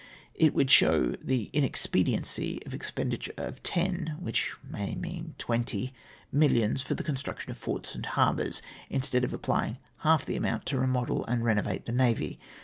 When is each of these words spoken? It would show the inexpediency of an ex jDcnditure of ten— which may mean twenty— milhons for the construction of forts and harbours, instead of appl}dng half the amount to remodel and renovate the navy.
It 0.33 0.55
would 0.55 0.71
show 0.71 1.11
the 1.23 1.51
inexpediency 1.53 2.59
of 2.65 2.73
an 2.73 2.75
ex 2.79 2.89
jDcnditure 2.89 3.37
of 3.37 3.61
ten— 3.61 4.15
which 4.19 4.51
may 4.63 4.95
mean 4.95 5.35
twenty— 5.37 5.93
milhons 6.35 6.81
for 6.81 6.95
the 6.95 7.03
construction 7.03 7.51
of 7.51 7.57
forts 7.59 7.93
and 7.93 8.07
harbours, 8.07 8.63
instead 8.89 9.23
of 9.23 9.29
appl}dng 9.29 9.77
half 9.97 10.25
the 10.25 10.37
amount 10.37 10.65
to 10.65 10.79
remodel 10.79 11.23
and 11.27 11.43
renovate 11.43 11.85
the 11.85 11.91
navy. 11.91 12.39